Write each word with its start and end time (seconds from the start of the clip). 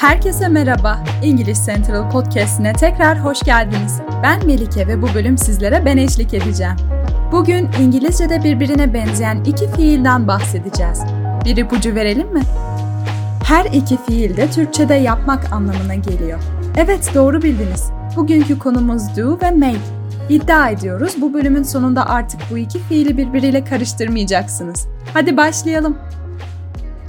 Herkese 0.00 0.48
merhaba. 0.48 1.04
İngiliz 1.22 1.66
Central 1.66 2.10
Podcast'ine 2.10 2.72
tekrar 2.72 3.24
hoş 3.24 3.42
geldiniz. 3.42 4.00
Ben 4.22 4.46
Melike 4.46 4.86
ve 4.86 5.02
bu 5.02 5.06
bölüm 5.14 5.38
sizlere 5.38 5.84
ben 5.84 5.96
eşlik 5.96 6.34
edeceğim. 6.34 6.76
Bugün 7.32 7.68
İngilizce'de 7.80 8.44
birbirine 8.44 8.94
benzeyen 8.94 9.44
iki 9.44 9.70
fiilden 9.70 10.28
bahsedeceğiz. 10.28 11.00
Bir 11.44 11.56
ipucu 11.56 11.94
verelim 11.94 12.32
mi? 12.32 12.42
Her 13.44 13.64
iki 13.64 13.96
fiil 13.96 14.36
de 14.36 14.50
Türkçe'de 14.50 14.94
yapmak 14.94 15.52
anlamına 15.52 15.94
geliyor. 15.94 16.40
Evet 16.76 17.10
doğru 17.14 17.42
bildiniz. 17.42 17.90
Bugünkü 18.16 18.58
konumuz 18.58 19.16
do 19.16 19.38
ve 19.42 19.50
make. 19.50 19.78
İddia 20.28 20.70
ediyoruz 20.70 21.14
bu 21.20 21.34
bölümün 21.34 21.62
sonunda 21.62 22.08
artık 22.08 22.40
bu 22.50 22.58
iki 22.58 22.78
fiili 22.78 23.16
birbiriyle 23.16 23.64
karıştırmayacaksınız. 23.64 24.86
Hadi 25.14 25.36
başlayalım. 25.36 25.98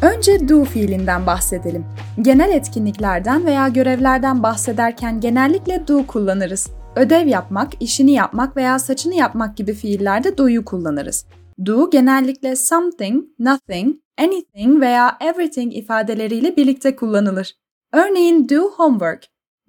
Önce 0.01 0.49
do 0.49 0.63
fiilinden 0.63 1.25
bahsedelim. 1.27 1.85
Genel 2.21 2.49
etkinliklerden 2.49 3.45
veya 3.45 3.67
görevlerden 3.67 4.43
bahsederken 4.43 5.19
genellikle 5.19 5.87
do 5.87 6.07
kullanırız. 6.07 6.69
Ödev 6.95 7.27
yapmak, 7.27 7.81
işini 7.81 8.11
yapmak 8.11 8.57
veya 8.57 8.79
saçını 8.79 9.15
yapmak 9.15 9.57
gibi 9.57 9.73
fiillerde 9.73 10.37
do'yu 10.37 10.65
kullanırız. 10.65 11.25
Do 11.65 11.89
genellikle 11.89 12.55
something, 12.55 13.25
nothing, 13.39 13.95
anything 14.17 14.81
veya 14.81 15.17
everything 15.21 15.77
ifadeleriyle 15.77 16.55
birlikte 16.55 16.95
kullanılır. 16.95 17.55
Örneğin 17.93 18.49
do 18.49 18.71
homework, 18.71 19.23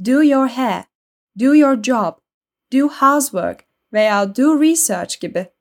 do 0.04 0.22
your 0.22 0.48
hair, 0.48 0.84
do 1.40 1.54
your 1.54 1.82
job, 1.82 2.12
do 2.72 2.88
housework 2.88 3.64
veya 3.92 4.36
do 4.36 4.62
research 4.62 5.20
gibi. 5.20 5.51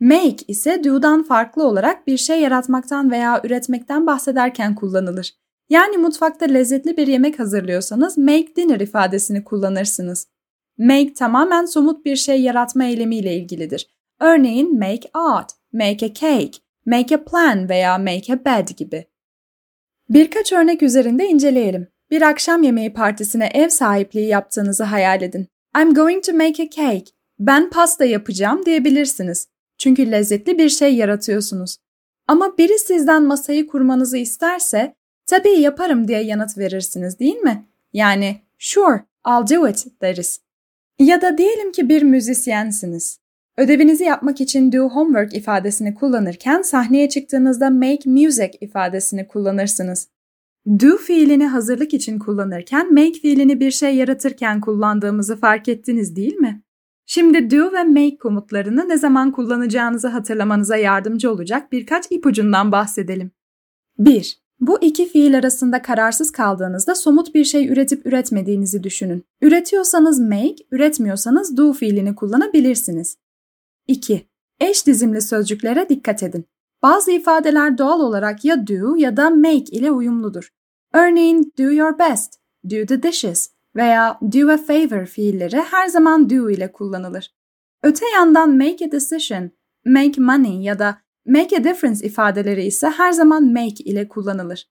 Make 0.00 0.44
ise 0.48 0.84
do'dan 0.84 1.22
farklı 1.22 1.64
olarak 1.64 2.06
bir 2.06 2.16
şey 2.16 2.40
yaratmaktan 2.40 3.10
veya 3.10 3.40
üretmekten 3.44 4.06
bahsederken 4.06 4.74
kullanılır. 4.74 5.34
Yani 5.70 5.96
mutfakta 5.96 6.46
lezzetli 6.46 6.96
bir 6.96 7.06
yemek 7.06 7.38
hazırlıyorsanız 7.38 8.18
make 8.18 8.56
dinner 8.56 8.80
ifadesini 8.80 9.44
kullanırsınız. 9.44 10.26
Make 10.78 11.14
tamamen 11.14 11.64
somut 11.64 12.04
bir 12.04 12.16
şey 12.16 12.42
yaratma 12.42 12.84
eylemiyle 12.84 13.36
ilgilidir. 13.36 13.90
Örneğin 14.20 14.78
make 14.78 15.10
art, 15.14 15.52
make 15.72 16.06
a 16.06 16.14
cake, 16.14 16.58
make 16.86 17.14
a 17.14 17.24
plan 17.24 17.68
veya 17.68 17.98
make 17.98 18.32
a 18.32 18.44
bed 18.44 18.68
gibi. 18.68 19.06
Birkaç 20.08 20.52
örnek 20.52 20.82
üzerinde 20.82 21.26
inceleyelim. 21.26 21.88
Bir 22.10 22.22
akşam 22.22 22.62
yemeği 22.62 22.92
partisine 22.92 23.50
ev 23.54 23.68
sahipliği 23.68 24.26
yaptığınızı 24.26 24.84
hayal 24.84 25.22
edin. 25.22 25.46
I'm 25.80 25.94
going 25.94 26.24
to 26.24 26.32
make 26.32 26.62
a 26.62 26.70
cake. 26.70 27.04
Ben 27.38 27.70
pasta 27.70 28.04
yapacağım 28.04 28.66
diyebilirsiniz. 28.66 29.48
Çünkü 29.78 30.10
lezzetli 30.10 30.58
bir 30.58 30.68
şey 30.68 30.94
yaratıyorsunuz. 30.94 31.76
Ama 32.26 32.58
biri 32.58 32.78
sizden 32.78 33.22
masayı 33.22 33.66
kurmanızı 33.66 34.18
isterse, 34.18 34.94
tabii 35.26 35.60
yaparım 35.60 36.08
diye 36.08 36.22
yanıt 36.22 36.58
verirsiniz 36.58 37.18
değil 37.18 37.36
mi? 37.36 37.64
Yani 37.92 38.40
sure, 38.58 39.04
I'll 39.26 39.56
do 39.56 39.68
it 39.68 39.86
deriz. 40.02 40.40
Ya 40.98 41.22
da 41.22 41.38
diyelim 41.38 41.72
ki 41.72 41.88
bir 41.88 42.02
müzisyensiniz. 42.02 43.18
Ödevinizi 43.56 44.04
yapmak 44.04 44.40
için 44.40 44.72
do 44.72 44.88
homework 44.88 45.34
ifadesini 45.34 45.94
kullanırken 45.94 46.62
sahneye 46.62 47.08
çıktığınızda 47.08 47.70
make 47.70 48.10
music 48.10 48.50
ifadesini 48.60 49.28
kullanırsınız. 49.28 50.08
Do 50.68 50.96
fiilini 50.96 51.46
hazırlık 51.46 51.94
için 51.94 52.18
kullanırken 52.18 52.94
make 52.94 53.12
fiilini 53.12 53.60
bir 53.60 53.70
şey 53.70 53.96
yaratırken 53.96 54.60
kullandığımızı 54.60 55.36
fark 55.36 55.68
ettiniz 55.68 56.16
değil 56.16 56.34
mi? 56.34 56.62
Şimdi 57.10 57.50
do 57.50 57.72
ve 57.72 57.84
make 57.84 58.18
komutlarını 58.18 58.88
ne 58.88 58.98
zaman 58.98 59.32
kullanacağınızı 59.32 60.08
hatırlamanıza 60.08 60.76
yardımcı 60.76 61.32
olacak 61.32 61.72
birkaç 61.72 62.04
ipucundan 62.10 62.72
bahsedelim. 62.72 63.30
1. 63.98 64.42
Bu 64.60 64.78
iki 64.82 65.08
fiil 65.08 65.38
arasında 65.38 65.82
kararsız 65.82 66.32
kaldığınızda 66.32 66.94
somut 66.94 67.34
bir 67.34 67.44
şey 67.44 67.68
üretip 67.68 68.06
üretmediğinizi 68.06 68.82
düşünün. 68.82 69.24
Üretiyorsanız 69.40 70.20
make, 70.20 70.56
üretmiyorsanız 70.70 71.56
do 71.56 71.72
fiilini 71.72 72.14
kullanabilirsiniz. 72.14 73.16
2. 73.86 74.28
Eş 74.60 74.86
dizimli 74.86 75.22
sözcüklere 75.22 75.88
dikkat 75.88 76.22
edin. 76.22 76.44
Bazı 76.82 77.10
ifadeler 77.10 77.78
doğal 77.78 78.00
olarak 78.00 78.44
ya 78.44 78.66
do 78.66 78.96
ya 78.96 79.16
da 79.16 79.30
make 79.30 79.58
ile 79.58 79.90
uyumludur. 79.90 80.48
Örneğin 80.92 81.52
do 81.58 81.72
your 81.72 81.98
best, 81.98 82.34
do 82.70 82.86
the 82.86 83.02
dishes 83.02 83.57
veya 83.78 84.18
do 84.32 84.52
a 84.52 84.56
favor 84.56 85.06
fiilleri 85.06 85.62
her 85.70 85.88
zaman 85.88 86.30
do 86.30 86.50
ile 86.50 86.72
kullanılır. 86.72 87.34
Öte 87.82 88.04
yandan 88.14 88.50
make 88.50 88.84
a 88.84 88.92
decision, 88.92 89.50
make 89.84 90.20
money 90.20 90.62
ya 90.62 90.78
da 90.78 90.98
make 91.26 91.56
a 91.56 91.64
difference 91.64 92.06
ifadeleri 92.06 92.64
ise 92.64 92.90
her 92.90 93.12
zaman 93.12 93.44
make 93.44 93.84
ile 93.84 94.08
kullanılır. 94.08 94.68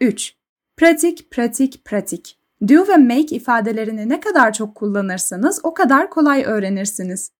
3. 0.00 0.34
Pratik, 0.76 1.30
pratik, 1.30 1.84
pratik. 1.84 2.38
Do 2.68 2.88
ve 2.88 2.96
make 2.96 3.36
ifadelerini 3.36 4.08
ne 4.08 4.20
kadar 4.20 4.52
çok 4.52 4.74
kullanırsanız 4.74 5.60
o 5.62 5.74
kadar 5.74 6.10
kolay 6.10 6.44
öğrenirsiniz. 6.44 7.32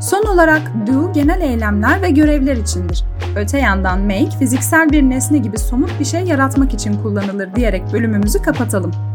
Son 0.00 0.22
olarak 0.22 0.62
do 0.86 1.12
genel 1.12 1.40
eylemler 1.40 2.02
ve 2.02 2.10
görevler 2.10 2.56
içindir. 2.56 3.04
Öte 3.36 3.58
yandan 3.58 4.00
make 4.00 4.38
fiziksel 4.38 4.90
bir 4.90 5.02
nesne 5.02 5.38
gibi 5.38 5.58
somut 5.58 5.90
bir 6.00 6.04
şey 6.04 6.22
yaratmak 6.22 6.74
için 6.74 7.02
kullanılır 7.02 7.54
diyerek 7.54 7.82
bölümümüzü 7.92 8.42
kapatalım. 8.42 9.09